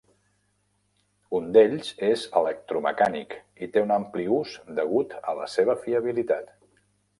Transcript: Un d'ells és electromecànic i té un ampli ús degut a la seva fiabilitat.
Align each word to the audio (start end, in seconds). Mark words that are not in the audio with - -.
Un 1.39 1.51
d'ells 1.57 1.91
és 2.07 2.23
electromecànic 2.41 3.37
i 3.67 3.71
té 3.77 3.85
un 3.89 3.95
ampli 3.99 4.27
ús 4.41 4.57
degut 4.81 5.17
a 5.21 5.39
la 5.43 5.49
seva 5.59 5.79
fiabilitat. 5.87 6.53